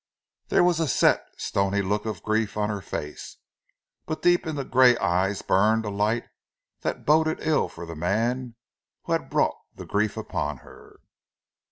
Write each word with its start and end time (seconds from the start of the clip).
There 0.47 0.63
was 0.63 0.79
a 0.79 0.87
set, 0.87 1.23
stony 1.37 1.83
look 1.83 2.07
of 2.07 2.23
grief 2.23 2.57
on 2.57 2.71
her 2.71 2.81
face; 2.81 3.37
but 4.07 4.23
deep 4.23 4.47
in 4.47 4.55
the 4.55 4.65
grey 4.65 4.97
eyes 4.97 5.43
burned 5.43 5.85
a 5.85 5.91
light 5.91 6.25
that 6.79 7.05
boded 7.05 7.37
ill 7.41 7.69
for 7.69 7.85
the 7.85 7.95
man 7.95 8.55
who 9.03 9.11
had 9.11 9.29
brought 9.29 9.57
the 9.75 9.85
grief 9.85 10.17
upon 10.17 10.57
her. 10.65 11.01